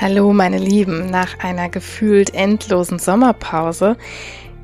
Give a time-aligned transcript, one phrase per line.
[0.00, 3.96] Hallo meine Lieben, nach einer gefühlt endlosen Sommerpause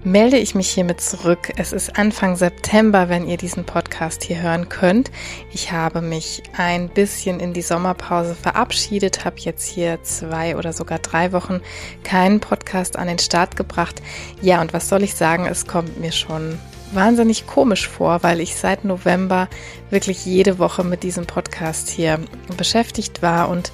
[0.05, 1.51] melde ich mich hiermit zurück.
[1.57, 5.11] Es ist Anfang September, wenn ihr diesen Podcast hier hören könnt.
[5.51, 11.01] Ich habe mich ein bisschen in die Sommerpause verabschiedet, habe jetzt hier zwei oder sogar
[11.01, 11.61] drei Wochen
[12.05, 14.01] keinen Podcast an den Start gebracht.
[14.41, 16.61] Ja, und was soll ich sagen, es kommt mir schon
[16.93, 19.49] wahnsinnig komisch vor, weil ich seit November
[19.91, 22.21] wirklich jede Woche mit diesem Podcast hier
[22.57, 23.73] beschäftigt war und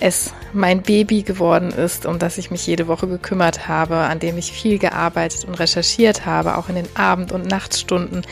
[0.00, 4.38] es mein Baby geworden ist, um das ich mich jede Woche gekümmert habe, an dem
[4.38, 8.22] ich viel gearbeitet und recherchiert habe, auch in den Abend- und Nachtstunden.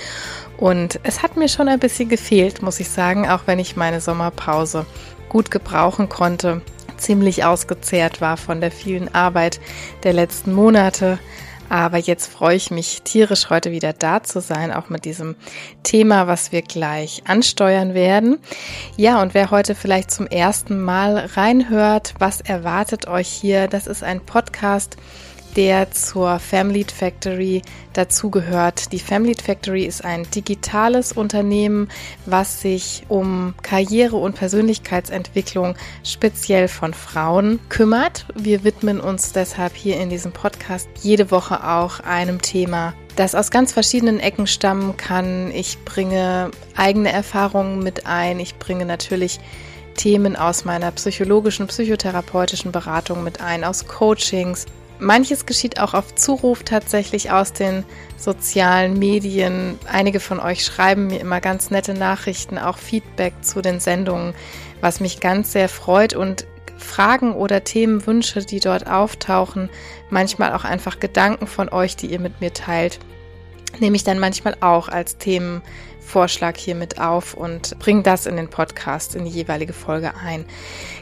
[0.57, 4.01] Und es hat mir schon ein bisschen gefehlt, muss ich sagen, auch wenn ich meine
[4.01, 4.87] Sommerpause
[5.29, 6.63] gut gebrauchen konnte,
[6.97, 9.61] ziemlich ausgezehrt war von der vielen Arbeit
[10.03, 11.19] der letzten Monate.
[11.69, 15.37] Aber jetzt freue ich mich tierisch, heute wieder da zu sein, auch mit diesem
[15.83, 18.39] Thema, was wir gleich ansteuern werden.
[18.97, 23.69] Ja, und wer heute vielleicht zum ersten Mal reinhört, was erwartet euch hier?
[23.69, 24.97] Das ist ein Podcast,
[25.57, 28.93] der zur Family Factory dazugehört.
[28.93, 31.89] Die Family Factory ist ein digitales Unternehmen,
[32.27, 35.75] was sich um Karriere und Persönlichkeitsentwicklung
[36.05, 38.27] speziell von Frauen kümmert.
[38.35, 43.51] Wir widmen uns deshalb hier in diesem Podcast jede Woche auch einem Thema, das aus
[43.51, 45.51] ganz verschiedenen Ecken stammen kann.
[45.51, 48.39] Ich bringe eigene Erfahrungen mit ein.
[48.39, 49.41] Ich bringe natürlich
[49.99, 54.67] Themen aus meiner psychologischen, psychotherapeutischen Beratung mit ein, aus Coachings,
[55.01, 57.85] Manches geschieht auch auf Zuruf tatsächlich aus den
[58.17, 59.79] sozialen Medien.
[59.91, 64.35] Einige von euch schreiben mir immer ganz nette Nachrichten, auch Feedback zu den Sendungen,
[64.81, 66.47] was mich ganz sehr freut und
[66.79, 69.69] Fragen oder Themenwünsche, die dort auftauchen,
[70.11, 72.99] manchmal auch einfach Gedanken von euch, die ihr mit mir teilt,
[73.81, 78.49] nehme ich dann manchmal auch als Themenvorschlag hier mit auf und bringe das in den
[78.49, 80.45] Podcast, in die jeweilige Folge ein.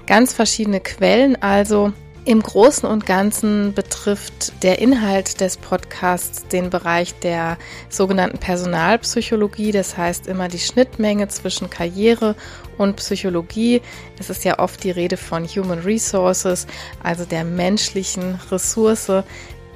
[0.07, 1.93] Ganz verschiedene Quellen also
[2.27, 7.57] im Großen und Ganzen betrifft der Inhalt des Podcasts den Bereich der
[7.89, 12.35] sogenannten Personalpsychologie, das heißt immer die Schnittmenge zwischen Karriere
[12.79, 13.81] und Psychologie.
[14.19, 16.67] Es ist ja oft die Rede von Human Resources,
[17.01, 19.23] also der menschlichen Ressource.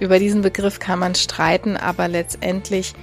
[0.01, 2.95] Über diesen Begriff kann man streiten, aber letztendlich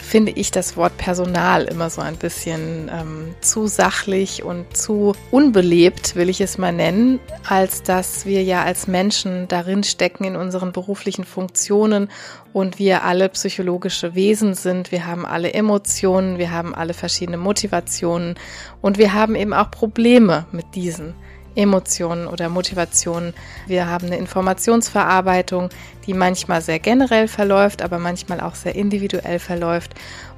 [0.00, 6.16] finde ich das Wort Personal immer so ein bisschen ähm, zu sachlich und zu unbelebt,
[6.16, 10.72] will ich es mal nennen, als dass wir ja als Menschen darin stecken in unseren
[10.72, 12.08] beruflichen Funktionen
[12.52, 14.92] und wir alle psychologische Wesen sind.
[14.92, 18.34] Wir haben alle Emotionen, wir haben alle verschiedene Motivationen
[18.80, 21.14] und wir haben eben auch Probleme mit diesen.
[21.54, 23.34] Emotionen oder Motivationen.
[23.66, 25.70] Wir haben eine Informationsverarbeitung,
[26.06, 29.94] die manchmal sehr generell verläuft, aber manchmal auch sehr individuell verläuft.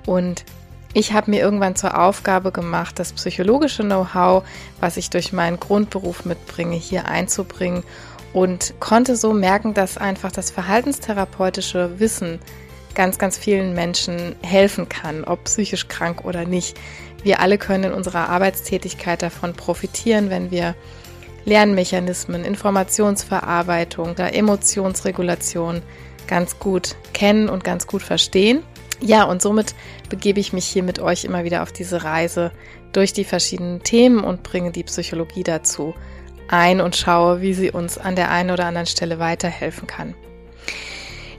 [0.06, 0.44] Und
[0.94, 4.44] ich habe mir irgendwann zur Aufgabe gemacht, das psychologische Know-how,
[4.80, 7.82] was ich durch meinen Grundberuf mitbringe, hier einzubringen
[8.32, 12.40] und konnte so merken, dass einfach das verhaltenstherapeutische Wissen
[12.94, 16.78] ganz, ganz vielen Menschen helfen kann, ob psychisch krank oder nicht.
[17.22, 20.74] Wir alle können in unserer Arbeitstätigkeit davon profitieren, wenn wir
[21.44, 25.82] Lernmechanismen, Informationsverarbeitung, Emotionsregulation
[26.26, 28.62] ganz gut kennen und ganz gut verstehen.
[29.00, 29.74] Ja, und somit
[30.08, 32.52] begebe ich mich hier mit euch immer wieder auf diese Reise
[32.92, 35.94] durch die verschiedenen Themen und bringe die Psychologie dazu
[36.48, 40.14] ein und schaue, wie sie uns an der einen oder anderen Stelle weiterhelfen kann.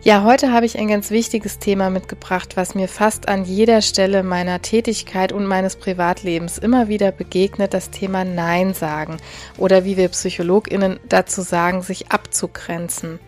[0.06, 4.22] Ja, heute habe ich ein ganz wichtiges Thema mitgebracht, was mir fast an jeder Stelle
[4.22, 9.16] meiner Tätigkeit und meines Privatlebens immer wieder begegnet, das Thema Nein sagen
[9.58, 13.20] oder wie wir Psychologinnen dazu sagen, sich abzugrenzen.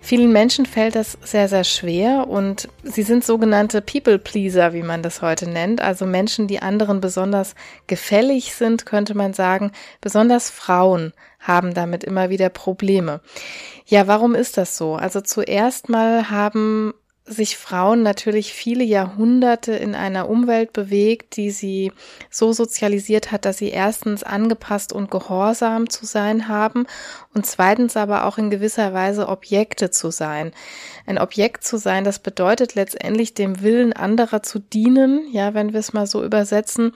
[0.00, 5.02] Vielen Menschen fällt das sehr, sehr schwer und sie sind sogenannte People Pleaser, wie man
[5.02, 5.80] das heute nennt.
[5.80, 7.56] Also Menschen, die anderen besonders
[7.88, 9.72] gefällig sind, könnte man sagen.
[10.00, 13.20] Besonders Frauen haben damit immer wieder Probleme.
[13.86, 14.94] Ja, warum ist das so?
[14.94, 16.94] Also zuerst mal haben
[17.28, 21.92] sich Frauen natürlich viele Jahrhunderte in einer Umwelt bewegt, die sie
[22.30, 26.86] so sozialisiert hat, dass sie erstens angepasst und gehorsam zu sein haben
[27.34, 30.52] und zweitens aber auch in gewisser Weise Objekte zu sein.
[31.06, 35.80] Ein Objekt zu sein, das bedeutet letztendlich dem Willen anderer zu dienen, ja, wenn wir
[35.80, 36.92] es mal so übersetzen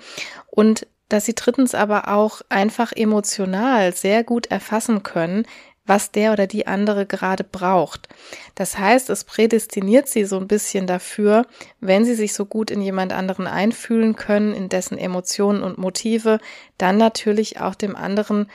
[0.46, 5.47] und dass sie drittens aber auch einfach emotional sehr gut erfassen können,
[5.85, 8.09] was der oder die andere gerade braucht.
[8.55, 11.47] Das heißt, es prädestiniert sie so ein bisschen dafür,
[11.81, 16.38] wenn sie sich so gut in jemand anderen einfühlen können, in dessen Emotionen und Motive,
[16.79, 18.49] dann natürlich auch dem anderen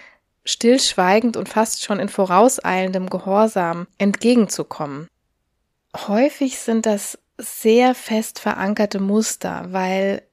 [0.45, 5.07] stillschweigend und fast schon in vorauseilendem Gehorsam entgegenzukommen.
[6.07, 10.24] Häufig sind das sehr fest verankerte Muster, weil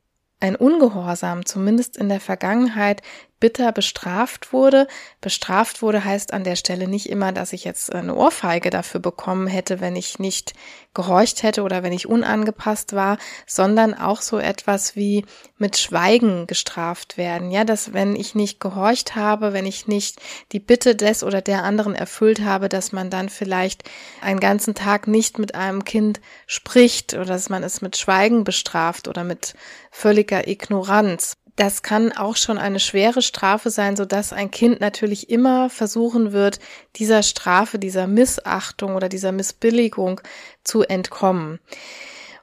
[0.45, 3.01] ein Ungehorsam, zumindest in der Vergangenheit,
[3.45, 4.89] bitter bestraft wurde.
[5.21, 9.49] Bestraft wurde heißt an der Stelle nicht immer, dass ich jetzt eine Ohrfeige dafür bekommen
[9.49, 10.55] hätte, wenn ich nicht
[10.95, 15.27] gehorcht hätte oder wenn ich unangepasst war, sondern auch so etwas wie
[15.59, 17.51] mit Schweigen gestraft werden.
[17.51, 21.65] Ja, dass wenn ich nicht gehorcht habe, wenn ich nicht die Bitte des oder der
[21.65, 23.83] anderen erfüllt habe, dass man dann vielleicht
[24.23, 29.07] einen ganzen Tag nicht mit einem Kind spricht oder dass man es mit Schweigen bestraft
[29.07, 29.53] oder mit
[29.91, 35.31] völliger Ignoranz das kann auch schon eine schwere Strafe sein, so dass ein Kind natürlich
[35.31, 36.59] immer versuchen wird,
[36.97, 40.21] dieser Strafe, dieser Missachtung oder dieser Missbilligung
[40.65, 41.61] zu entkommen.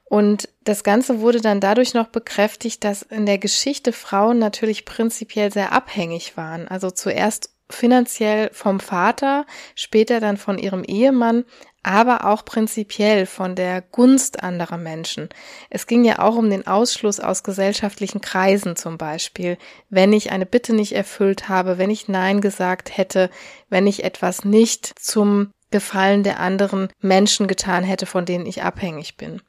[0.05, 5.51] Und das Ganze wurde dann dadurch noch bekräftigt, dass in der Geschichte Frauen natürlich prinzipiell
[5.51, 6.67] sehr abhängig waren.
[6.67, 11.45] Also zuerst finanziell vom Vater, später dann von ihrem Ehemann,
[11.83, 15.29] aber auch prinzipiell von der Gunst anderer Menschen.
[15.69, 19.57] Es ging ja auch um den Ausschluss aus gesellschaftlichen Kreisen zum Beispiel,
[19.89, 23.29] wenn ich eine Bitte nicht erfüllt habe, wenn ich Nein gesagt hätte,
[23.69, 29.17] wenn ich etwas nicht zum Gefallen der anderen Menschen getan hätte, von denen ich abhängig
[29.17, 29.41] bin.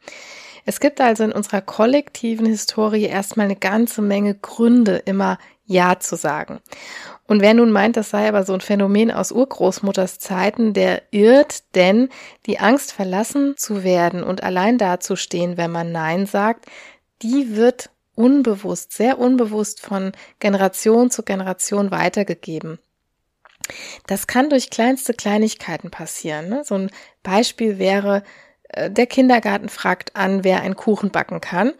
[0.64, 6.16] Es gibt also in unserer kollektiven Historie erstmal eine ganze Menge Gründe, immer Ja zu
[6.16, 6.60] sagen.
[7.26, 11.74] Und wer nun meint, das sei aber so ein Phänomen aus Urgroßmutters Zeiten, der irrt,
[11.74, 12.08] denn
[12.46, 16.66] die Angst verlassen zu werden und allein dazustehen, wenn man Nein sagt,
[17.22, 22.78] die wird unbewusst, sehr unbewusst von Generation zu Generation weitergegeben.
[24.06, 26.48] Das kann durch kleinste Kleinigkeiten passieren.
[26.48, 26.62] Ne?
[26.64, 26.90] So ein
[27.22, 28.22] Beispiel wäre,
[28.68, 31.72] äh, der Kindergarten fragt an, wer einen Kuchen backen kann.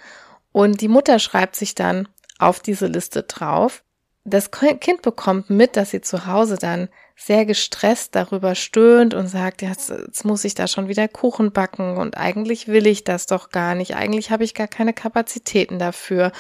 [0.53, 2.09] Und die Mutter schreibt sich dann
[2.39, 3.85] auf diese Liste drauf,
[4.25, 9.63] das Kind bekommt mit, dass sie zu Hause dann sehr gestresst darüber stöhnt und sagt,
[9.63, 13.51] jetzt, jetzt muss ich da schon wieder Kuchen backen und eigentlich will ich das doch
[13.51, 16.33] gar nicht, eigentlich habe ich gar keine Kapazitäten dafür.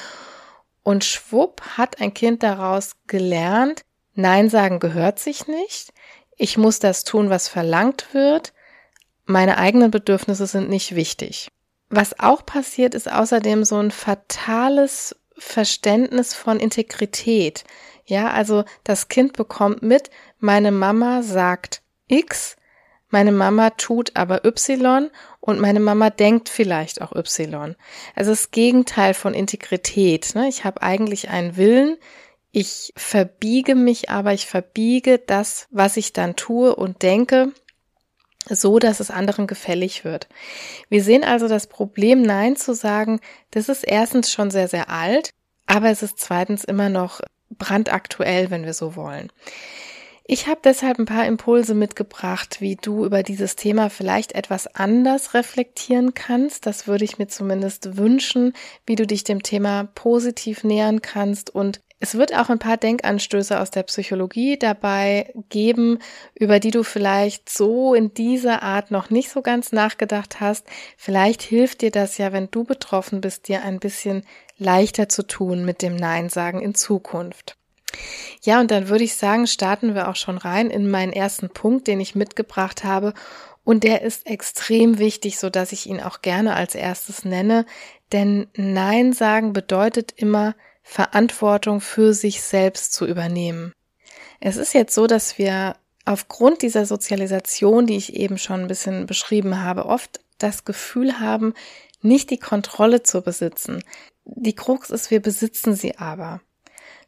[0.85, 3.83] Und schwupp hat ein Kind daraus gelernt,
[4.15, 5.93] Nein sagen gehört sich nicht,
[6.37, 8.53] ich muss das tun, was verlangt wird,
[9.25, 11.51] meine eigenen Bedürfnisse sind nicht wichtig.
[11.89, 17.65] Was auch passiert, ist außerdem so ein fatales Verständnis von Integrität.
[18.07, 22.57] Ja, also das Kind bekommt mit, meine Mama sagt X,
[23.11, 25.11] meine Mama tut aber Y
[25.41, 27.77] und meine Mama denkt vielleicht auch Y.
[28.15, 30.35] Also das Gegenteil von Integrität.
[30.35, 30.49] Ne?
[30.49, 31.99] Ich habe eigentlich einen Willen,
[32.51, 37.53] ich verbiege mich aber, ich verbiege das, was ich dann tue und denke,
[38.49, 40.29] so dass es anderen gefällig wird.
[40.89, 45.31] Wir sehen also das Problem, Nein zu sagen, das ist erstens schon sehr, sehr alt,
[45.67, 49.31] aber es ist zweitens immer noch brandaktuell, wenn wir so wollen.
[50.25, 55.35] Ich habe deshalb ein paar Impulse mitgebracht, wie du über dieses Thema vielleicht etwas anders
[55.35, 56.65] reflektieren kannst.
[56.65, 58.53] Das würde ich mir zumindest wünschen,
[58.87, 63.61] wie du dich dem Thema positiv nähern kannst und es wird auch ein paar Denkanstöße
[63.61, 66.01] aus der Psychologie dabei geben,
[66.35, 70.67] über die du vielleicht so in dieser Art noch nicht so ganz nachgedacht hast.
[70.97, 74.25] Vielleicht hilft dir das ja, wenn du betroffen bist, dir ein bisschen
[74.59, 77.57] leichter zu tun mit dem Nein sagen in Zukunft.
[78.43, 81.87] Ja, und dann würde ich sagen, starten wir auch schon rein in meinen ersten Punkt,
[81.87, 83.15] den ich mitgebracht habe.
[83.63, 87.65] Und der ist extrem wichtig, so dass ich ihn auch gerne als erstes nenne.
[88.11, 93.73] Denn Nein sagen bedeutet immer, Verantwortung für sich selbst zu übernehmen.
[94.41, 99.07] Es ist jetzt so, dass wir aufgrund dieser Sozialisation, die ich eben schon ein bisschen
[99.07, 101.55] beschrieben habe, oft das Gefühl haben,
[102.01, 103.85] nicht die Kontrolle zu besitzen.
[104.25, 106.41] Die Krux ist, wir besitzen sie aber.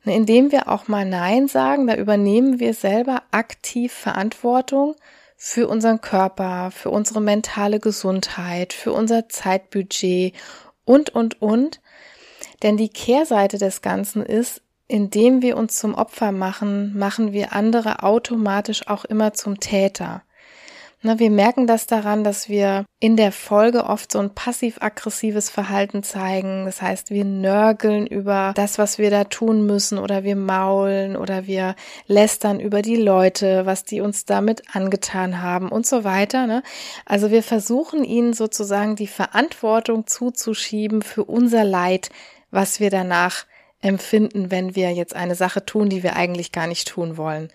[0.05, 4.95] Ne, indem wir auch mal Nein sagen, da übernehmen wir selber aktiv Verantwortung
[5.37, 10.35] für unseren Körper, für unsere mentale Gesundheit, für unser Zeitbudget
[10.85, 11.81] und, und, und.
[12.63, 18.03] Denn die Kehrseite des Ganzen ist, indem wir uns zum Opfer machen, machen wir andere
[18.03, 20.23] automatisch auch immer zum Täter.
[21.07, 26.03] Na, wir merken das daran, dass wir in der Folge oft so ein passiv-aggressives Verhalten
[26.03, 26.65] zeigen.
[26.65, 31.47] Das heißt, wir nörgeln über das, was wir da tun müssen oder wir maulen oder
[31.47, 36.47] wir lästern über die Leute, was die uns damit angetan haben und so weiter.
[36.47, 36.63] Ne?
[37.05, 42.09] Also wir versuchen ihnen sozusagen die Verantwortung zuzuschieben für unser Leid,
[42.55, 43.47] was wir danach
[43.81, 47.51] empfinden, wenn wir jetzt eine Sache tun, die wir eigentlich gar nicht tun wollen.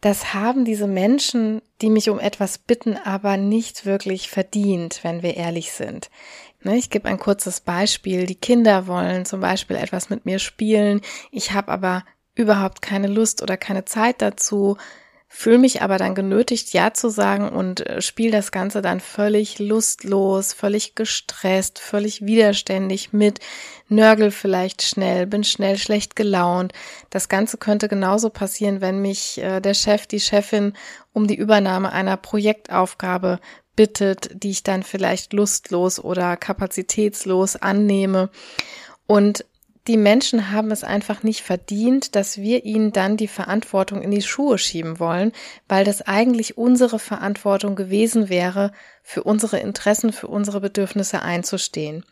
[0.00, 5.36] Das haben diese Menschen, die mich um etwas bitten, aber nicht wirklich verdient, wenn wir
[5.36, 6.10] ehrlich sind.
[6.64, 8.26] Ne, ich gebe ein kurzes Beispiel.
[8.26, 11.00] Die Kinder wollen zum Beispiel etwas mit mir spielen.
[11.30, 14.76] Ich habe aber überhaupt keine Lust oder keine Zeit dazu,
[15.34, 19.58] fühle mich aber dann genötigt, Ja zu sagen und äh, spiele das Ganze dann völlig
[19.58, 23.40] lustlos, völlig gestresst, völlig widerständig mit,
[23.88, 26.74] nörgel vielleicht schnell, bin schnell schlecht gelaunt.
[27.08, 30.74] Das Ganze könnte genauso passieren, wenn mich äh, der Chef, die Chefin
[31.14, 33.40] um die Übernahme einer Projektaufgabe
[33.74, 38.28] bittet, die ich dann vielleicht lustlos oder kapazitätslos annehme.
[39.06, 39.46] Und
[39.88, 44.22] die Menschen haben es einfach nicht verdient, dass wir ihnen dann die Verantwortung in die
[44.22, 45.32] Schuhe schieben wollen,
[45.68, 48.72] weil das eigentlich unsere Verantwortung gewesen wäre,
[49.02, 52.04] für unsere Interessen, für unsere Bedürfnisse einzustehen.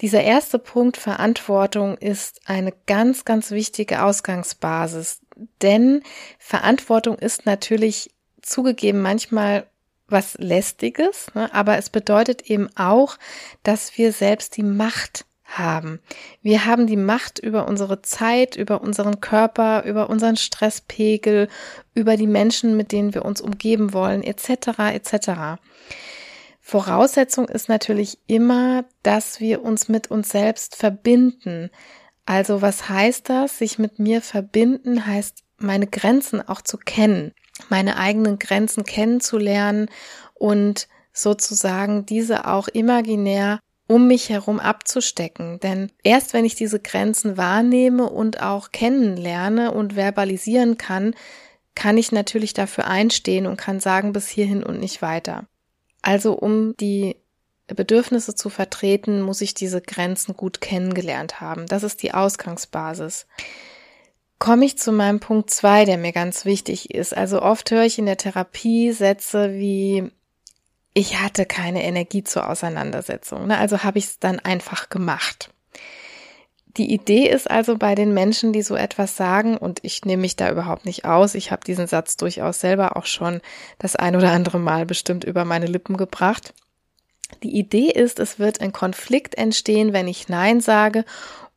[0.00, 5.20] Dieser erste Punkt Verantwortung ist eine ganz, ganz wichtige Ausgangsbasis,
[5.60, 6.02] denn
[6.38, 9.66] Verantwortung ist natürlich zugegeben manchmal
[10.08, 11.52] was lästiges, ne?
[11.52, 13.18] aber es bedeutet eben auch,
[13.62, 16.00] dass wir selbst die Macht haben.
[16.42, 21.48] Wir haben die Macht über unsere Zeit, über unseren Körper, über unseren Stresspegel,
[21.94, 24.78] über die Menschen, mit denen wir uns umgeben wollen, etc.
[24.92, 25.60] etc.
[26.60, 31.70] Voraussetzung ist natürlich immer, dass wir uns mit uns selbst verbinden.
[32.26, 33.58] Also was heißt das?
[33.58, 37.32] Sich mit mir verbinden heißt, meine Grenzen auch zu kennen
[37.68, 39.88] meine eigenen Grenzen kennenzulernen
[40.34, 45.60] und sozusagen diese auch imaginär um mich herum abzustecken.
[45.60, 51.14] Denn erst wenn ich diese Grenzen wahrnehme und auch kennenlerne und verbalisieren kann,
[51.74, 55.46] kann ich natürlich dafür einstehen und kann sagen bis hierhin und nicht weiter.
[56.02, 57.16] Also um die
[57.66, 61.66] Bedürfnisse zu vertreten, muss ich diese Grenzen gut kennengelernt haben.
[61.66, 63.26] Das ist die Ausgangsbasis
[64.38, 67.16] komme ich zu meinem Punkt zwei, der mir ganz wichtig ist.
[67.16, 70.10] Also oft höre ich in der Therapie Sätze wie
[70.94, 73.48] ich hatte keine Energie zur Auseinandersetzung.
[73.48, 73.58] Ne?
[73.58, 75.50] Also habe ich es dann einfach gemacht.
[76.76, 80.34] Die Idee ist also bei den Menschen, die so etwas sagen, und ich nehme mich
[80.36, 83.40] da überhaupt nicht aus, ich habe diesen Satz durchaus selber auch schon
[83.78, 86.52] das ein oder andere Mal bestimmt über meine Lippen gebracht.
[87.42, 91.04] Die Idee ist, es wird ein Konflikt entstehen, wenn ich Nein sage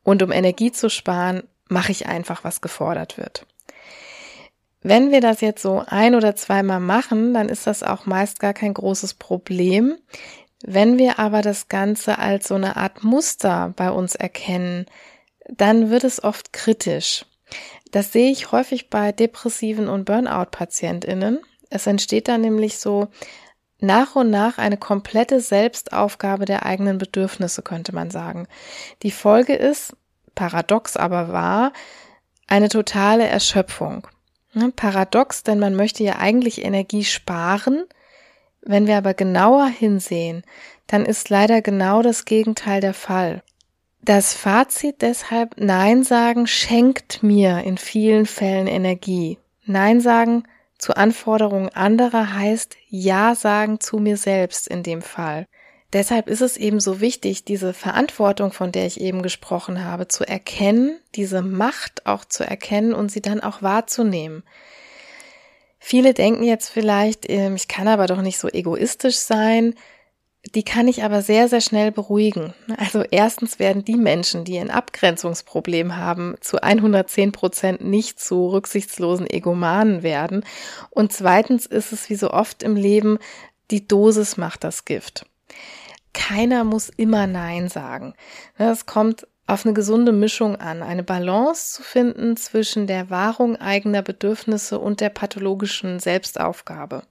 [0.04, 3.44] und um Energie zu sparen, mache ich einfach, was gefordert wird.
[4.80, 8.54] Wenn wir das jetzt so ein oder zweimal machen, dann ist das auch meist gar
[8.54, 9.96] kein großes Problem.
[10.62, 14.86] Wenn wir aber das Ganze als so eine Art Muster bei uns erkennen,
[15.48, 17.24] dann wird es oft kritisch.
[17.90, 21.40] Das sehe ich häufig bei depressiven und Burnout-PatientInnen.
[21.70, 23.08] Es entsteht dann nämlich so
[23.80, 28.48] nach und nach eine komplette Selbstaufgabe der eigenen Bedürfnisse, könnte man sagen.
[29.02, 29.96] Die Folge ist,
[30.34, 31.72] paradox aber wahr,
[32.46, 34.08] eine totale Erschöpfung.
[34.74, 37.84] Paradox, denn man möchte ja eigentlich Energie sparen.
[38.62, 40.42] Wenn wir aber genauer hinsehen,
[40.86, 43.42] dann ist leider genau das Gegenteil der Fall.
[44.02, 49.38] Das Fazit deshalb, Nein sagen schenkt mir in vielen Fällen Energie.
[49.64, 50.44] Nein sagen
[50.78, 55.46] zu Anforderungen anderer heißt Ja sagen zu mir selbst in dem Fall.
[55.94, 60.28] Deshalb ist es eben so wichtig, diese Verantwortung, von der ich eben gesprochen habe, zu
[60.28, 64.42] erkennen, diese Macht auch zu erkennen und sie dann auch wahrzunehmen.
[65.78, 69.74] Viele denken jetzt vielleicht, ähm, ich kann aber doch nicht so egoistisch sein.
[70.54, 72.52] Die kann ich aber sehr, sehr schnell beruhigen.
[72.76, 79.28] Also erstens werden die Menschen, die ein Abgrenzungsproblem haben, zu 110 Prozent nicht zu rücksichtslosen
[79.28, 80.44] Egomanen werden.
[80.90, 83.18] Und zweitens ist es wie so oft im Leben,
[83.70, 85.27] die Dosis macht das Gift
[86.18, 88.12] keiner muss immer Nein sagen.
[88.58, 94.02] Es kommt auf eine gesunde Mischung an, eine Balance zu finden zwischen der Wahrung eigener
[94.02, 97.04] Bedürfnisse und der pathologischen Selbstaufgabe.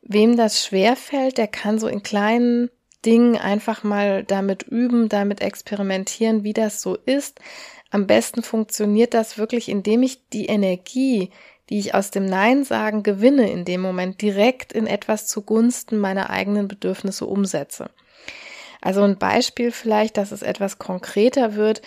[0.00, 2.70] Wem das schwerfällt, der kann so in kleinen
[3.04, 7.40] Dingen einfach mal damit üben, damit experimentieren, wie das so ist.
[7.90, 11.30] Am besten funktioniert das wirklich, indem ich die Energie,
[11.68, 16.30] die ich aus dem Nein sagen gewinne, in dem Moment direkt in etwas zugunsten meiner
[16.30, 17.90] eigenen Bedürfnisse umsetze.
[18.84, 21.80] Also ein Beispiel vielleicht, dass es etwas konkreter wird.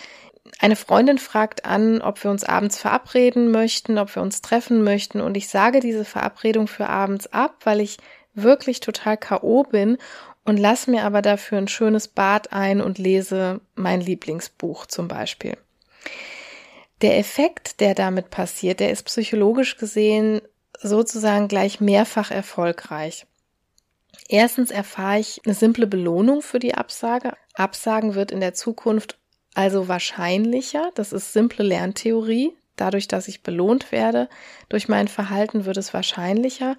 [0.58, 5.20] Eine Freundin fragt an, ob wir uns abends verabreden möchten, ob wir uns treffen möchten
[5.20, 7.98] und ich sage diese Verabredung für abends ab, weil ich
[8.34, 9.96] wirklich total KO bin
[10.44, 15.56] und lass mir aber dafür ein schönes Bad ein und lese mein Lieblingsbuch zum Beispiel.
[17.00, 20.40] Der Effekt, der damit passiert, der ist psychologisch gesehen
[20.80, 23.27] sozusagen gleich mehrfach erfolgreich.
[24.28, 27.34] Erstens erfahre ich eine simple Belohnung für die Absage.
[27.54, 29.18] Absagen wird in der Zukunft
[29.54, 30.90] also wahrscheinlicher.
[30.94, 32.52] Das ist simple Lerntheorie.
[32.76, 34.28] Dadurch, dass ich belohnt werde
[34.68, 36.76] durch mein Verhalten, wird es wahrscheinlicher.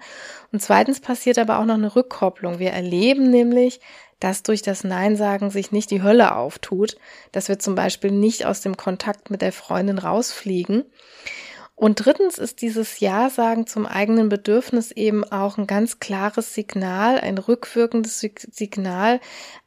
[0.50, 2.58] Und zweitens passiert aber auch noch eine Rückkopplung.
[2.58, 3.80] Wir erleben nämlich,
[4.18, 6.96] dass durch das Nein sagen sich nicht die Hölle auftut,
[7.32, 10.84] dass wir zum Beispiel nicht aus dem Kontakt mit der Freundin rausfliegen.
[11.80, 17.18] Und drittens ist dieses Ja sagen zum eigenen Bedürfnis eben auch ein ganz klares Signal,
[17.18, 19.18] ein rückwirkendes Signal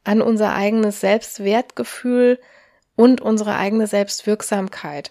[0.04, 2.38] an unser eigenes Selbstwertgefühl
[2.94, 5.10] und unsere eigene Selbstwirksamkeit.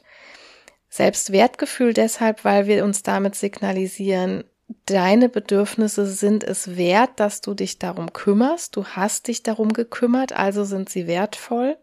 [0.87, 4.45] Selbstwertgefühl deshalb, weil wir uns damit signalisieren,
[4.85, 8.77] deine Bedürfnisse sind es wert, dass du dich darum kümmerst.
[8.77, 11.75] Du hast dich darum gekümmert, also sind sie wertvoll.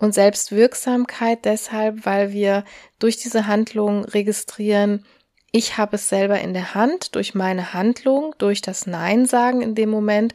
[0.00, 2.64] Und Selbstwirksamkeit deshalb, weil wir
[2.98, 5.04] durch diese Handlung registrieren,
[5.52, 9.74] ich habe es selber in der Hand, durch meine Handlung, durch das Nein sagen in
[9.74, 10.34] dem Moment,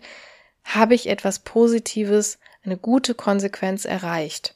[0.64, 4.55] habe ich etwas Positives, eine gute Konsequenz erreicht.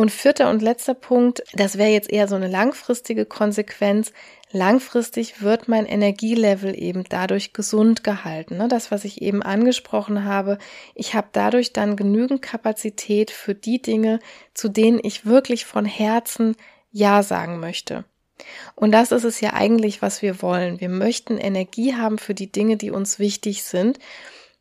[0.00, 4.14] Und vierter und letzter Punkt, das wäre jetzt eher so eine langfristige Konsequenz.
[4.50, 8.56] Langfristig wird mein Energielevel eben dadurch gesund gehalten.
[8.56, 8.68] Ne?
[8.68, 10.56] Das, was ich eben angesprochen habe.
[10.94, 14.20] Ich habe dadurch dann genügend Kapazität für die Dinge,
[14.54, 16.56] zu denen ich wirklich von Herzen
[16.90, 18.06] Ja sagen möchte.
[18.74, 20.80] Und das ist es ja eigentlich, was wir wollen.
[20.80, 23.98] Wir möchten Energie haben für die Dinge, die uns wichtig sind.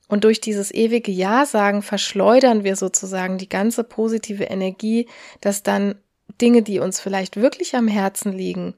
[0.09, 5.07] Und durch dieses ewige Ja sagen verschleudern wir sozusagen die ganze positive Energie,
[5.39, 5.95] dass dann
[6.41, 8.73] Dinge, die uns vielleicht wirklich am Herzen liegen,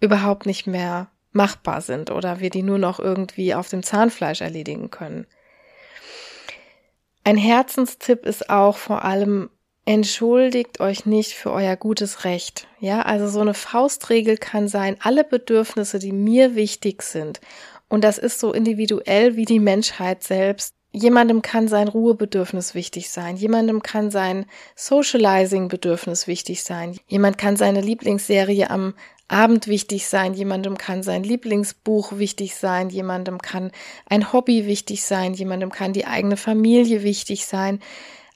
[0.00, 4.90] überhaupt nicht mehr machbar sind oder wir die nur noch irgendwie auf dem Zahnfleisch erledigen
[4.90, 5.26] können.
[7.24, 9.48] Ein Herzenstipp ist auch vor allem
[9.86, 12.68] entschuldigt euch nicht für euer gutes Recht.
[12.80, 17.40] Ja, also so eine Faustregel kann sein, alle Bedürfnisse, die mir wichtig sind
[17.90, 20.74] und das ist so individuell wie die Menschheit selbst.
[20.92, 27.80] Jemandem kann sein Ruhebedürfnis wichtig sein, jemandem kann sein Socializing-Bedürfnis wichtig sein, jemand kann seine
[27.80, 28.94] Lieblingsserie am
[29.28, 33.70] Abend wichtig sein, jemandem kann sein Lieblingsbuch wichtig sein, jemandem kann
[34.06, 37.78] ein Hobby wichtig sein, jemandem kann die eigene Familie wichtig sein.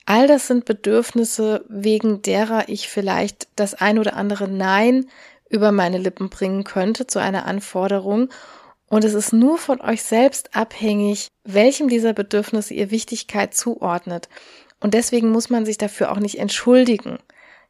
[0.06, 5.06] All das sind Bedürfnisse, wegen derer ich vielleicht das ein oder andere Nein
[5.48, 8.28] über meine Lippen bringen könnte zu einer Anforderung
[8.94, 14.28] und es ist nur von euch selbst abhängig, welchem dieser Bedürfnisse ihr Wichtigkeit zuordnet.
[14.78, 17.18] Und deswegen muss man sich dafür auch nicht entschuldigen.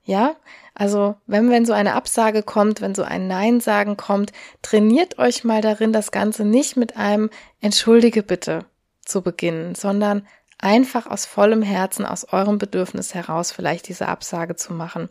[0.04, 0.36] Ja,
[0.74, 5.44] also wenn, wenn so eine Absage kommt, wenn so ein Nein sagen kommt, trainiert euch
[5.44, 7.30] mal darin, das Ganze nicht mit einem
[7.62, 8.66] Entschuldige bitte
[9.02, 10.26] zu beginnen, sondern
[10.64, 15.10] einfach aus vollem Herzen, aus eurem Bedürfnis heraus vielleicht diese Absage zu machen.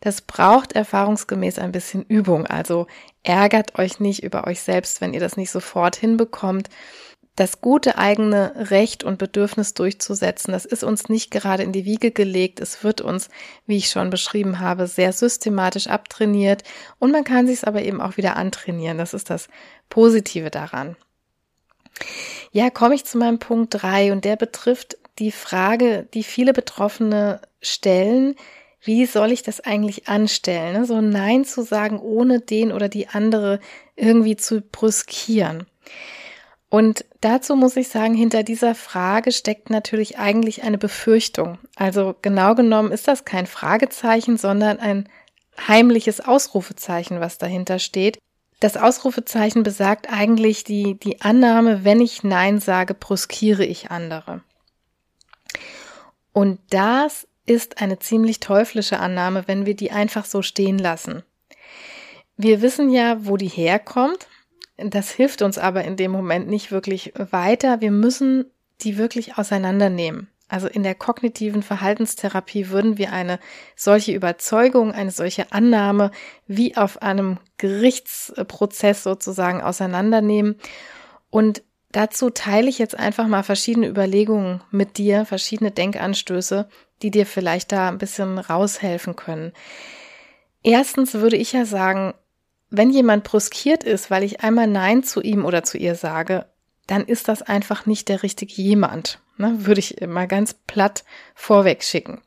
[0.00, 2.46] Das braucht erfahrungsgemäß ein bisschen Übung.
[2.46, 2.86] Also
[3.22, 6.70] ärgert euch nicht über euch selbst, wenn ihr das nicht sofort hinbekommt.
[7.36, 12.10] Das gute eigene Recht und Bedürfnis durchzusetzen, das ist uns nicht gerade in die Wiege
[12.10, 12.58] gelegt.
[12.58, 13.28] Es wird uns,
[13.66, 16.64] wie ich schon beschrieben habe, sehr systematisch abtrainiert
[16.98, 18.98] und man kann sich es aber eben auch wieder antrainieren.
[18.98, 19.48] Das ist das
[19.88, 20.96] Positive daran.
[22.52, 27.40] Ja, komme ich zu meinem Punkt drei und der betrifft die Frage, die viele Betroffene
[27.60, 28.36] stellen,
[28.80, 30.84] wie soll ich das eigentlich anstellen?
[30.84, 33.60] So Nein zu sagen, ohne den oder die andere
[33.96, 35.66] irgendwie zu brüskieren.
[36.70, 41.58] Und dazu muss ich sagen, hinter dieser Frage steckt natürlich eigentlich eine Befürchtung.
[41.76, 45.08] Also genau genommen ist das kein Fragezeichen, sondern ein
[45.66, 48.18] heimliches Ausrufezeichen, was dahinter steht.
[48.60, 54.42] Das Ausrufezeichen besagt eigentlich die, die Annahme, wenn ich Nein sage, brüskiere ich andere.
[56.32, 61.22] Und das ist eine ziemlich teuflische Annahme, wenn wir die einfach so stehen lassen.
[62.36, 64.28] Wir wissen ja, wo die herkommt.
[64.76, 67.80] Das hilft uns aber in dem Moment nicht wirklich weiter.
[67.80, 68.44] Wir müssen
[68.82, 70.28] die wirklich auseinandernehmen.
[70.48, 73.38] Also in der kognitiven Verhaltenstherapie würden wir eine
[73.76, 76.10] solche Überzeugung, eine solche Annahme
[76.46, 80.56] wie auf einem Gerichtsprozess sozusagen auseinandernehmen.
[81.28, 86.68] Und dazu teile ich jetzt einfach mal verschiedene Überlegungen mit dir, verschiedene Denkanstöße,
[87.02, 89.52] die dir vielleicht da ein bisschen raushelfen können.
[90.62, 92.14] Erstens würde ich ja sagen,
[92.70, 96.46] wenn jemand bruskiert ist, weil ich einmal Nein zu ihm oder zu ihr sage,
[96.86, 99.20] dann ist das einfach nicht der richtige jemand.
[99.38, 99.66] Ne?
[99.66, 102.20] Würde ich mal ganz platt vorweg schicken.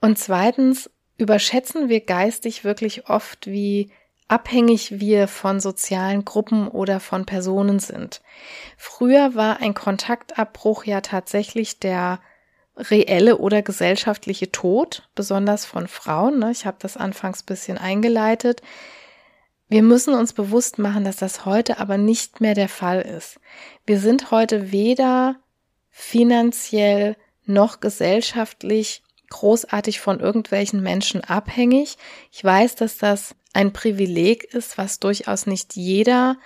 [0.00, 3.90] Und zweitens überschätzen wir geistig wirklich oft, wie
[4.28, 8.22] abhängig wir von sozialen Gruppen oder von Personen sind.
[8.76, 12.20] Früher war ein Kontaktabbruch ja tatsächlich der
[12.76, 16.38] reelle oder gesellschaftliche Tod, besonders von Frauen.
[16.38, 16.50] Ne?
[16.50, 18.62] Ich habe das anfangs bisschen eingeleitet.
[19.68, 23.38] Wir müssen uns bewusst machen, dass das heute aber nicht mehr der Fall ist.
[23.86, 25.36] Wir sind heute weder
[25.92, 31.96] finanziell noch gesellschaftlich großartig von irgendwelchen Menschen abhängig.
[32.30, 36.36] Ich weiß, dass das ein Privileg ist, was durchaus nicht jeder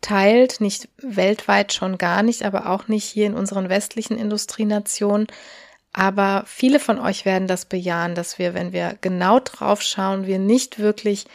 [0.00, 5.26] teilt, nicht weltweit schon gar nicht, aber auch nicht hier in unseren westlichen Industrienationen.
[5.92, 10.38] Aber viele von euch werden das bejahen, dass wir, wenn wir genau drauf schauen, wir
[10.38, 11.26] nicht wirklich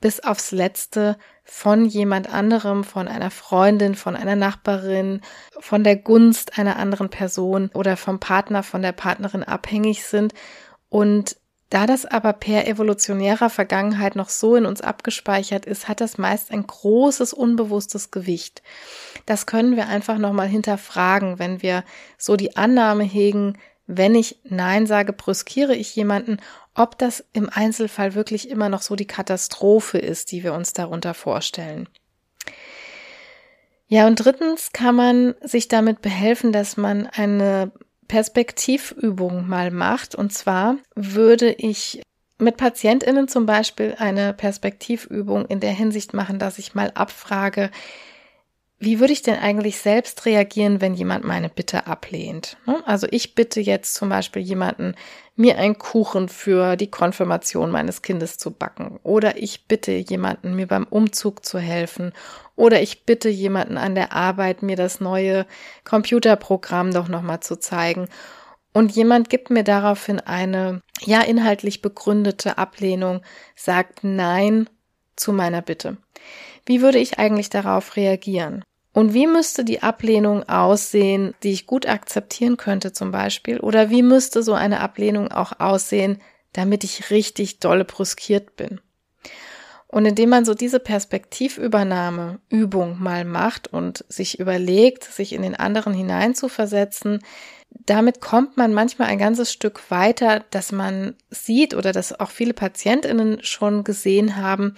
[0.00, 5.20] bis aufs Letzte von jemand anderem, von einer Freundin, von einer Nachbarin,
[5.60, 10.32] von der Gunst einer anderen Person oder vom Partner, von der Partnerin abhängig sind.
[10.88, 11.36] Und
[11.68, 16.50] da das aber per evolutionärer Vergangenheit noch so in uns abgespeichert ist, hat das meist
[16.50, 18.62] ein großes unbewusstes Gewicht.
[19.26, 21.84] Das können wir einfach nochmal hinterfragen, wenn wir
[22.16, 26.38] so die Annahme hegen, wenn ich Nein sage, brüskiere ich jemanden,
[26.74, 31.14] ob das im Einzelfall wirklich immer noch so die Katastrophe ist, die wir uns darunter
[31.14, 31.88] vorstellen.
[33.86, 37.70] Ja, und drittens kann man sich damit behelfen, dass man eine
[38.08, 40.14] Perspektivübung mal macht.
[40.14, 42.02] Und zwar würde ich
[42.38, 47.70] mit PatientInnen zum Beispiel eine Perspektivübung in der Hinsicht machen, dass ich mal abfrage,
[48.78, 52.56] wie würde ich denn eigentlich selbst reagieren, wenn jemand meine Bitte ablehnt?
[52.66, 52.82] Ne?
[52.86, 54.94] Also ich bitte jetzt zum Beispiel jemanden,
[55.36, 59.00] mir einen Kuchen für die Konfirmation meines Kindes zu backen.
[59.02, 62.12] Oder ich bitte jemanden, mir beim Umzug zu helfen.
[62.56, 65.46] Oder ich bitte jemanden an der Arbeit, mir das neue
[65.84, 68.08] Computerprogramm doch nochmal zu zeigen.
[68.72, 73.22] Und jemand gibt mir daraufhin eine, ja, inhaltlich begründete Ablehnung,
[73.54, 74.68] sagt Nein
[75.14, 75.96] zu meiner Bitte.
[76.66, 78.64] Wie würde ich eigentlich darauf reagieren?
[78.92, 83.58] Und wie müsste die Ablehnung aussehen, die ich gut akzeptieren könnte zum Beispiel?
[83.58, 86.22] Oder wie müsste so eine Ablehnung auch aussehen,
[86.52, 88.80] damit ich richtig dolle brüskiert bin?
[89.88, 95.54] Und indem man so diese Perspektivübernahme Übung mal macht und sich überlegt, sich in den
[95.56, 97.20] anderen hineinzuversetzen,
[97.86, 102.54] damit kommt man manchmal ein ganzes Stück weiter, dass man sieht oder dass auch viele
[102.54, 104.74] Patientinnen schon gesehen haben,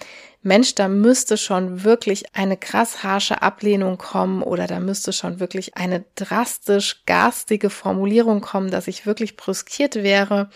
[0.47, 5.75] Mensch, da müsste schon wirklich eine krass harsche Ablehnung kommen oder da müsste schon wirklich
[5.75, 10.49] eine drastisch garstige Formulierung kommen, dass ich wirklich brüskiert wäre.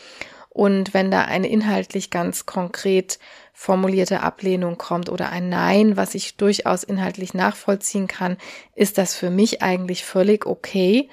[0.49, 3.19] Und wenn da eine inhaltlich ganz konkret
[3.53, 8.37] formulierte Ablehnung kommt oder ein Nein, was ich durchaus inhaltlich nachvollziehen kann,
[8.75, 11.09] ist das für mich eigentlich völlig okay.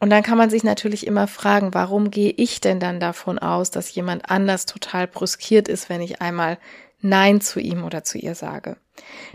[0.00, 3.70] Und dann kann man sich natürlich immer fragen, warum gehe ich denn dann davon aus,
[3.70, 6.58] dass jemand anders total brüskiert ist, wenn ich einmal
[7.02, 8.76] Nein zu ihm oder zu ihr sage.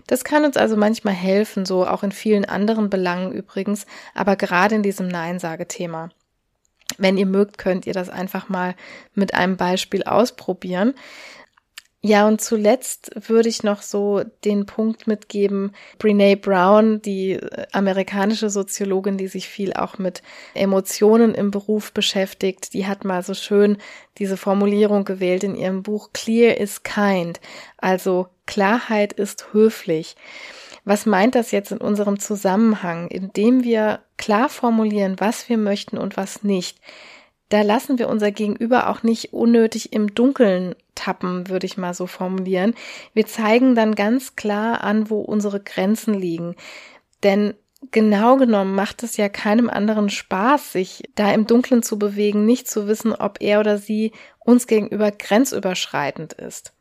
[0.06, 4.74] Das kann uns also manchmal helfen, so auch in vielen anderen Belangen übrigens, aber gerade
[4.74, 6.10] in diesem Nein-Sage-Thema.
[6.98, 8.74] Wenn ihr mögt, könnt ihr das einfach mal
[9.14, 10.94] mit einem Beispiel ausprobieren.
[12.02, 18.48] Ja, und zuletzt würde ich noch so den Punkt mitgeben, Brene Brown, die äh, amerikanische
[18.48, 20.22] Soziologin, die sich viel auch mit
[20.54, 23.78] Emotionen im Beruf beschäftigt, die hat mal so schön
[24.18, 27.40] diese Formulierung gewählt in ihrem Buch Clear is kind,
[27.78, 30.14] also Klarheit ist höflich.
[30.84, 36.16] Was meint das jetzt in unserem Zusammenhang, indem wir klar formulieren, was wir möchten und
[36.16, 36.78] was nicht?
[37.48, 42.06] Da lassen wir unser Gegenüber auch nicht unnötig im Dunkeln tappen, würde ich mal so
[42.06, 42.74] formulieren.
[43.12, 46.56] Wir zeigen dann ganz klar an, wo unsere Grenzen liegen.
[47.22, 47.54] Denn
[47.92, 52.68] genau genommen macht es ja keinem anderen Spaß, sich da im Dunkeln zu bewegen, nicht
[52.68, 56.72] zu wissen, ob er oder sie uns gegenüber grenzüberschreitend ist.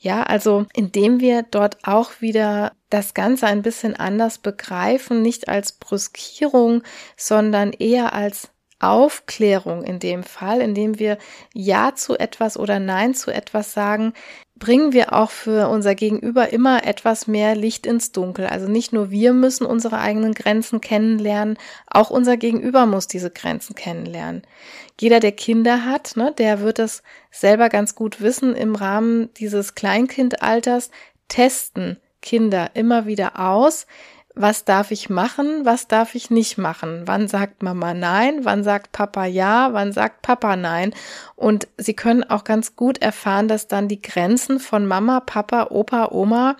[0.00, 5.72] Ja, also indem wir dort auch wieder das Ganze ein bisschen anders begreifen, nicht als
[5.72, 6.82] Brüskierung,
[7.16, 11.18] sondern eher als Aufklärung in dem Fall, indem wir
[11.52, 14.12] Ja zu etwas oder Nein zu etwas sagen,
[14.58, 18.46] bringen wir auch für unser Gegenüber immer etwas mehr Licht ins Dunkel.
[18.46, 23.74] Also nicht nur wir müssen unsere eigenen Grenzen kennenlernen, auch unser Gegenüber muss diese Grenzen
[23.74, 24.42] kennenlernen.
[25.00, 29.74] Jeder, der Kinder hat, ne, der wird das selber ganz gut wissen im Rahmen dieses
[29.74, 30.90] Kleinkindalters,
[31.28, 33.86] testen Kinder immer wieder aus,
[34.40, 38.92] was darf ich machen, was darf ich nicht machen, wann sagt Mama nein, wann sagt
[38.92, 40.94] Papa ja, wann sagt Papa nein.
[41.36, 46.08] Und sie können auch ganz gut erfahren, dass dann die Grenzen von Mama, Papa, Opa,
[46.12, 46.56] Oma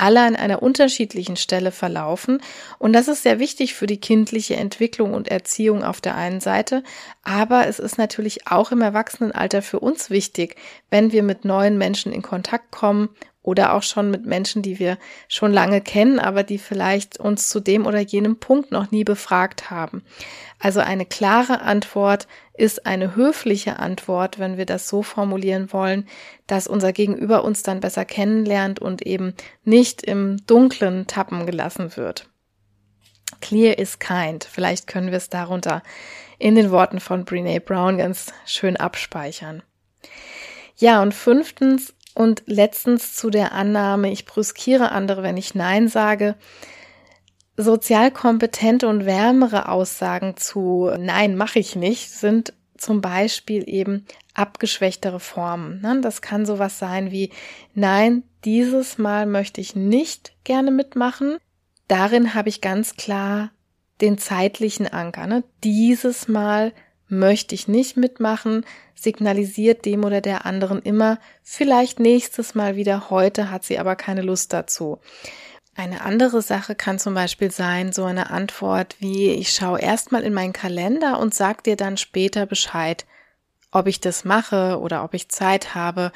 [0.00, 2.40] alle an einer unterschiedlichen Stelle verlaufen.
[2.78, 6.82] Und das ist sehr wichtig für die kindliche Entwicklung und Erziehung auf der einen Seite.
[7.22, 10.56] Aber es ist natürlich auch im Erwachsenenalter für uns wichtig,
[10.88, 13.10] wenn wir mit neuen Menschen in Kontakt kommen
[13.42, 14.98] oder auch schon mit Menschen, die wir
[15.28, 19.70] schon lange kennen, aber die vielleicht uns zu dem oder jenem Punkt noch nie befragt
[19.70, 20.02] haben.
[20.58, 26.06] Also eine klare Antwort ist eine höfliche Antwort, wenn wir das so formulieren wollen,
[26.46, 32.28] dass unser Gegenüber uns dann besser kennenlernt und eben nicht im Dunklen tappen gelassen wird.
[33.40, 34.44] Clear is kind.
[34.44, 35.82] Vielleicht können wir es darunter
[36.38, 39.62] in den Worten von Brene Brown ganz schön abspeichern.
[40.76, 46.36] Ja, und fünftens und letztens zu der Annahme, ich brüskiere andere, wenn ich Nein sage.
[47.56, 55.20] Sozial kompetente und wärmere Aussagen zu Nein mache ich nicht sind zum Beispiel eben abgeschwächtere
[55.20, 55.80] Formen.
[55.80, 56.00] Ne?
[56.00, 57.30] Das kann sowas sein wie
[57.74, 61.36] Nein, dieses Mal möchte ich nicht gerne mitmachen.
[61.88, 63.50] Darin habe ich ganz klar
[64.00, 65.26] den zeitlichen Anker.
[65.26, 65.44] Ne?
[65.62, 66.72] Dieses Mal
[67.10, 73.50] möchte ich nicht mitmachen, signalisiert dem oder der anderen immer, vielleicht nächstes Mal wieder, heute
[73.50, 74.98] hat sie aber keine Lust dazu.
[75.74, 80.34] Eine andere Sache kann zum Beispiel sein, so eine Antwort wie, ich schaue erstmal in
[80.34, 83.06] meinen Kalender und sag dir dann später Bescheid,
[83.70, 86.12] ob ich das mache oder ob ich Zeit habe.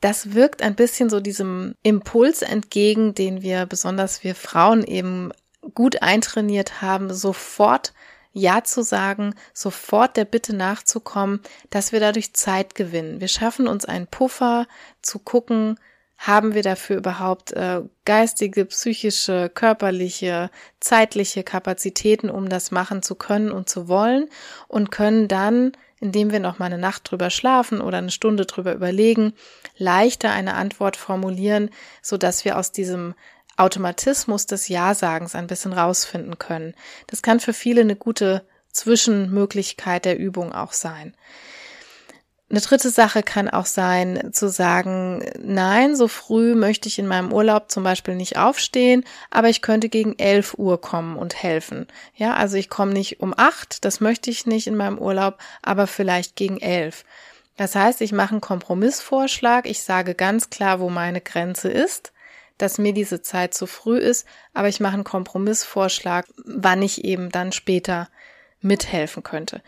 [0.00, 5.32] Das wirkt ein bisschen so diesem Impuls entgegen, den wir besonders wir Frauen eben
[5.74, 7.92] gut eintrainiert haben, sofort
[8.34, 13.20] ja zu sagen, sofort der Bitte nachzukommen, dass wir dadurch Zeit gewinnen.
[13.20, 14.66] Wir schaffen uns einen Puffer
[15.00, 15.78] zu gucken,
[16.18, 23.50] haben wir dafür überhaupt äh, geistige, psychische, körperliche, zeitliche Kapazitäten, um das machen zu können
[23.50, 24.28] und zu wollen
[24.68, 28.74] und können dann, indem wir noch mal eine Nacht drüber schlafen oder eine Stunde drüber
[28.74, 29.32] überlegen,
[29.76, 31.70] leichter eine Antwort formulieren,
[32.02, 33.14] so dass wir aus diesem
[33.56, 36.74] Automatismus des Ja-Sagens ein bisschen rausfinden können.
[37.06, 41.14] Das kann für viele eine gute Zwischenmöglichkeit der Übung auch sein.
[42.50, 47.32] Eine dritte Sache kann auch sein, zu sagen, nein, so früh möchte ich in meinem
[47.32, 51.88] Urlaub zum Beispiel nicht aufstehen, aber ich könnte gegen 11 Uhr kommen und helfen.
[52.14, 55.86] Ja, also ich komme nicht um acht, das möchte ich nicht in meinem Urlaub, aber
[55.86, 57.04] vielleicht gegen elf.
[57.56, 62.13] Das heißt, ich mache einen Kompromissvorschlag, ich sage ganz klar, wo meine Grenze ist
[62.58, 67.30] dass mir diese Zeit zu früh ist, aber ich mache einen Kompromissvorschlag, wann ich eben
[67.30, 68.08] dann später
[68.60, 69.62] mithelfen könnte.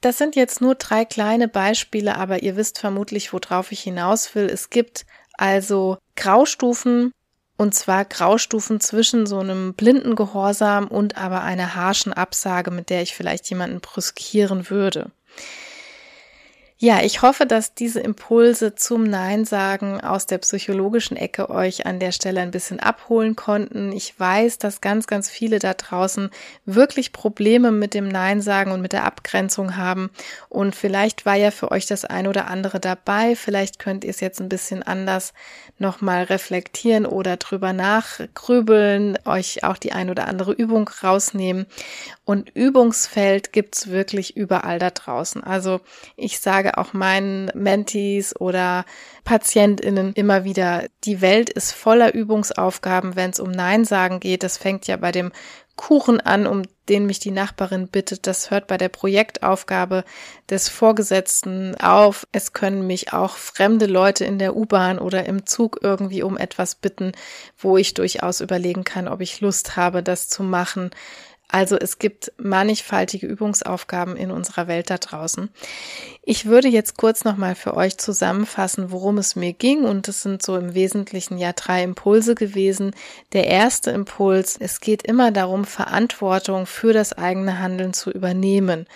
[0.00, 4.46] Das sind jetzt nur drei kleine Beispiele, aber ihr wisst vermutlich, worauf ich hinaus will.
[4.46, 7.12] Es gibt also Graustufen,
[7.56, 13.02] und zwar Graustufen zwischen so einem blinden Gehorsam und aber einer harschen Absage, mit der
[13.02, 15.12] ich vielleicht jemanden brüskieren würde.
[16.84, 22.00] Ja, ich hoffe, dass diese Impulse zum Nein sagen aus der psychologischen Ecke euch an
[22.00, 23.92] der Stelle ein bisschen abholen konnten.
[23.92, 26.30] Ich weiß, dass ganz, ganz viele da draußen
[26.64, 30.10] wirklich Probleme mit dem Nein sagen und mit der Abgrenzung haben.
[30.48, 33.36] Und vielleicht war ja für euch das ein oder andere dabei.
[33.36, 35.34] Vielleicht könnt ihr es jetzt ein bisschen anders
[35.78, 41.66] nochmal reflektieren oder drüber nachgrübeln, euch auch die ein oder andere Übung rausnehmen.
[42.24, 45.44] Und Übungsfeld gibt's wirklich überall da draußen.
[45.44, 45.80] Also
[46.16, 48.84] ich sage auch meinen Mentees oder
[49.24, 54.42] PatientInnen immer wieder, die Welt ist voller Übungsaufgaben, wenn es um Nein sagen geht.
[54.42, 55.32] Das fängt ja bei dem
[55.76, 58.26] Kuchen an, um den mich die Nachbarin bittet.
[58.26, 60.04] Das hört bei der Projektaufgabe
[60.50, 62.26] des Vorgesetzten auf.
[62.32, 66.74] Es können mich auch fremde Leute in der U-Bahn oder im Zug irgendwie um etwas
[66.74, 67.12] bitten,
[67.56, 70.90] wo ich durchaus überlegen kann, ob ich Lust habe, das zu machen.
[71.52, 75.50] Also es gibt mannigfaltige Übungsaufgaben in unserer Welt da draußen.
[76.22, 79.84] Ich würde jetzt kurz nochmal für euch zusammenfassen, worum es mir ging.
[79.84, 82.94] Und es sind so im Wesentlichen ja drei Impulse gewesen.
[83.34, 88.86] Der erste Impuls, es geht immer darum, Verantwortung für das eigene Handeln zu übernehmen.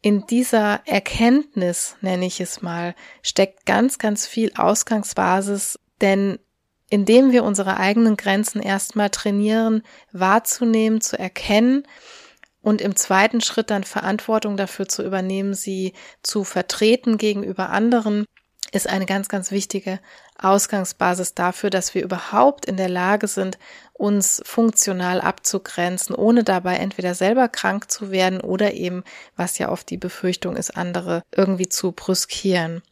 [0.00, 6.38] In dieser Erkenntnis, nenne ich es mal, steckt ganz, ganz viel Ausgangsbasis, denn
[6.90, 11.86] indem wir unsere eigenen Grenzen erstmal trainieren, wahrzunehmen, zu erkennen
[12.62, 18.24] und im zweiten Schritt dann Verantwortung dafür zu übernehmen, sie zu vertreten gegenüber anderen,
[18.72, 20.00] ist eine ganz, ganz wichtige
[20.38, 23.58] Ausgangsbasis dafür, dass wir überhaupt in der Lage sind,
[23.92, 29.04] uns funktional abzugrenzen, ohne dabei entweder selber krank zu werden oder eben,
[29.36, 32.82] was ja oft die Befürchtung ist, andere irgendwie zu brüskieren.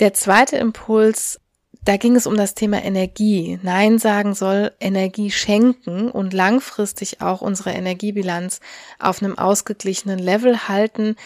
[0.00, 1.40] Der zweite Impuls
[1.84, 3.58] da ging es um das Thema Energie.
[3.62, 8.60] Nein sagen soll Energie schenken und langfristig auch unsere Energiebilanz
[8.98, 11.16] auf einem ausgeglichenen Level halten.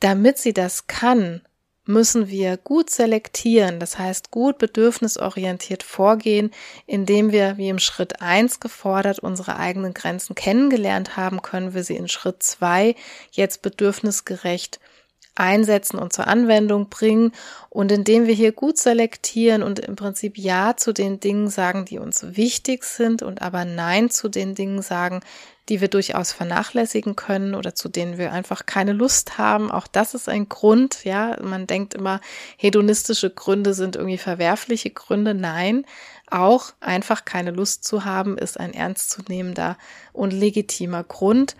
[0.00, 1.40] Damit sie das kann,
[1.88, 6.50] müssen wir gut selektieren, das heißt gut bedürfnisorientiert vorgehen,
[6.86, 11.96] indem wir, wie im Schritt eins gefordert, unsere eigenen Grenzen kennengelernt haben, können wir sie
[11.96, 12.94] in Schritt zwei
[13.30, 14.80] jetzt bedürfnisgerecht
[15.38, 17.32] einsetzen und zur Anwendung bringen.
[17.70, 21.98] Und indem wir hier gut selektieren und im Prinzip Ja zu den Dingen sagen, die
[21.98, 25.20] uns wichtig sind und aber Nein zu den Dingen sagen,
[25.68, 29.70] die wir durchaus vernachlässigen können oder zu denen wir einfach keine Lust haben.
[29.70, 31.36] Auch das ist ein Grund, ja.
[31.42, 32.20] Man denkt immer,
[32.56, 35.34] hedonistische Gründe sind irgendwie verwerfliche Gründe.
[35.34, 35.84] Nein.
[36.30, 39.76] Auch einfach keine Lust zu haben, ist ein ernstzunehmender
[40.12, 41.56] und legitimer Grund.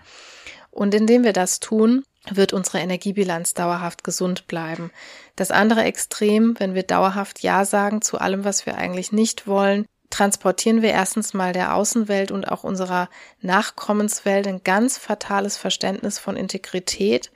[0.71, 2.03] Und indem wir das tun,
[2.35, 4.91] wird unsere Energiebilanz dauerhaft gesund bleiben.
[5.35, 9.85] Das andere Extrem, wenn wir dauerhaft Ja sagen zu allem, was wir eigentlich nicht wollen,
[10.09, 13.09] transportieren wir erstens mal der Außenwelt und auch unserer
[13.41, 17.31] Nachkommenswelt ein ganz fatales Verständnis von Integrität.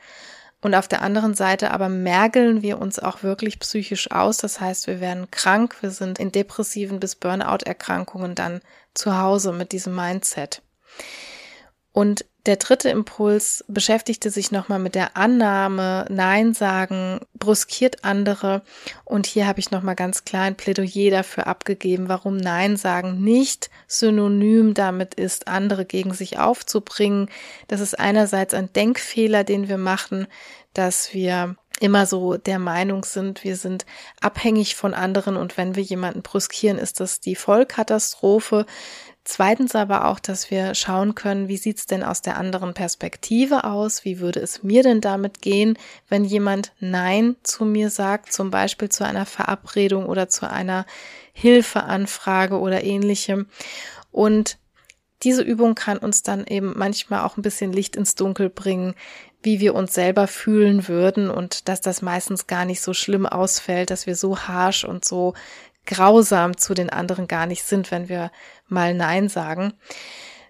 [0.61, 4.37] Und auf der anderen Seite aber mergeln wir uns auch wirklich psychisch aus.
[4.37, 8.61] Das heißt, wir werden krank, wir sind in depressiven bis Burnout-Erkrankungen dann
[8.93, 10.61] zu Hause mit diesem Mindset.
[11.91, 18.63] Und der dritte Impuls beschäftigte sich nochmal mit der Annahme, Nein sagen, bruskiert andere.
[19.05, 23.69] Und hier habe ich nochmal ganz klar ein Plädoyer dafür abgegeben, warum Nein sagen nicht
[23.87, 27.29] synonym damit ist, andere gegen sich aufzubringen.
[27.69, 30.27] Das ist einerseits ein Denkfehler, den wir machen,
[30.73, 33.85] dass wir immer so der Meinung sind, wir sind
[34.21, 38.65] abhängig von anderen und wenn wir jemanden brüskieren, ist das die Vollkatastrophe.
[39.25, 44.03] Zweitens aber auch, dass wir schauen können, wie sieht's denn aus der anderen Perspektive aus?
[44.03, 45.77] Wie würde es mir denn damit gehen,
[46.09, 50.85] wenn jemand Nein zu mir sagt, zum Beispiel zu einer Verabredung oder zu einer
[51.31, 53.47] Hilfeanfrage oder ähnlichem?
[54.11, 54.57] Und
[55.23, 58.93] diese Übung kann uns dann eben manchmal auch ein bisschen Licht ins Dunkel bringen,
[59.41, 63.89] wie wir uns selber fühlen würden und dass das meistens gar nicht so schlimm ausfällt,
[63.89, 65.33] dass wir so harsh und so
[65.85, 68.31] grausam zu den anderen gar nicht sind, wenn wir
[68.67, 69.73] mal Nein sagen.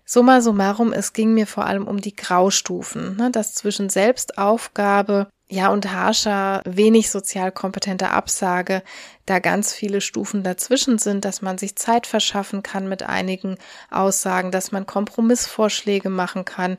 [0.05, 5.69] Summa summarum, es ging mir vor allem um die Graustufen, ne, dass zwischen Selbstaufgabe, ja,
[5.69, 8.83] und harscher, wenig sozial kompetenter Absage
[9.25, 13.57] da ganz viele Stufen dazwischen sind, dass man sich Zeit verschaffen kann mit einigen
[13.91, 16.77] Aussagen, dass man Kompromissvorschläge machen kann,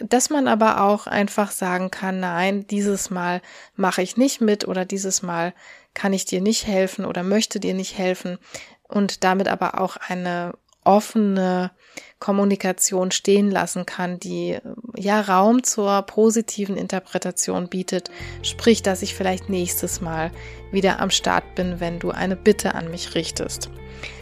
[0.00, 3.42] dass man aber auch einfach sagen kann, nein, dieses Mal
[3.76, 5.52] mache ich nicht mit oder dieses Mal
[5.94, 8.38] kann ich dir nicht helfen oder möchte dir nicht helfen.
[8.86, 10.52] Und damit aber auch eine
[10.84, 11.70] offene
[12.18, 14.58] Kommunikation stehen lassen kann, die
[14.96, 18.10] ja Raum zur positiven Interpretation bietet,
[18.42, 20.30] sprich, dass ich vielleicht nächstes Mal
[20.70, 23.70] wieder am Start bin, wenn du eine Bitte an mich richtest.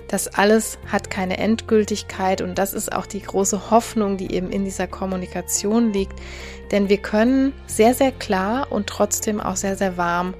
[0.08, 4.64] Das alles hat keine Endgültigkeit und das ist auch die große Hoffnung, die eben in
[4.64, 6.18] dieser Kommunikation liegt,
[6.70, 10.34] denn wir können sehr, sehr klar und trotzdem auch sehr, sehr warm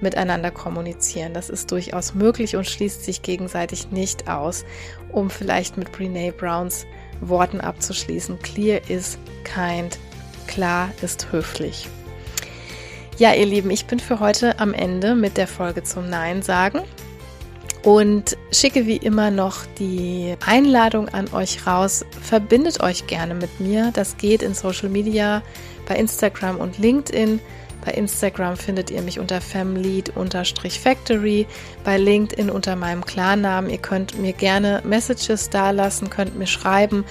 [0.00, 1.34] miteinander kommunizieren.
[1.34, 4.64] Das ist durchaus möglich und schließt sich gegenseitig nicht aus,
[5.12, 6.86] um vielleicht mit Brene Browns
[7.20, 8.38] Worten abzuschließen.
[8.40, 9.98] Clear is kind,
[10.46, 11.88] klar ist höflich.
[13.18, 16.82] Ja, ihr Lieben, ich bin für heute am Ende mit der Folge zum Nein sagen
[17.82, 22.04] und schicke wie immer noch die Einladung an euch raus.
[22.22, 23.90] Verbindet euch gerne mit mir.
[23.92, 25.42] Das geht in Social Media,
[25.86, 27.40] bei Instagram und LinkedIn.
[27.84, 31.46] Bei Instagram findet ihr mich unter famlead-factory,
[31.84, 33.70] bei LinkedIn unter meinem Klarnamen.
[33.70, 37.04] Ihr könnt mir gerne Messages dalassen, könnt mir schreiben.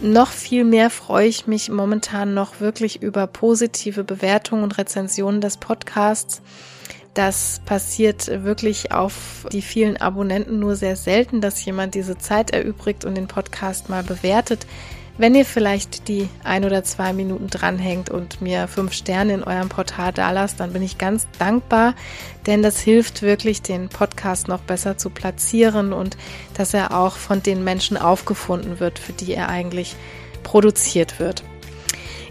[0.00, 5.56] Noch viel mehr freue ich mich momentan noch wirklich über positive Bewertungen und Rezensionen des
[5.56, 6.42] Podcasts.
[7.14, 13.04] Das passiert wirklich auf die vielen Abonnenten nur sehr selten, dass jemand diese Zeit erübrigt
[13.04, 14.66] und den Podcast mal bewertet.
[15.16, 19.68] Wenn ihr vielleicht die ein oder zwei Minuten dranhängt und mir fünf Sterne in eurem
[19.68, 21.94] Portal dalasst, dann bin ich ganz dankbar,
[22.46, 26.16] denn das hilft wirklich, den Podcast noch besser zu platzieren und
[26.54, 29.94] dass er auch von den Menschen aufgefunden wird, für die er eigentlich
[30.42, 31.44] produziert wird.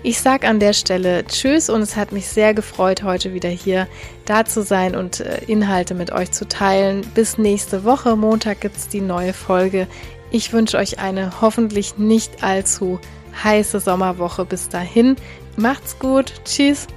[0.05, 3.87] Ich sage an der Stelle Tschüss und es hat mich sehr gefreut, heute wieder hier
[4.25, 7.09] da zu sein und äh, Inhalte mit euch zu teilen.
[7.15, 8.17] Bis nächste Woche.
[8.17, 9.87] Montag gibt es die neue Folge.
[10.33, 12.99] Ich wünsche euch eine hoffentlich nicht allzu
[13.43, 15.15] heiße Sommerwoche bis dahin.
[15.57, 16.33] Macht's gut.
[16.43, 16.87] Tschüss.